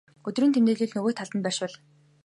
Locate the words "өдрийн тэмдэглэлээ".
0.27-0.95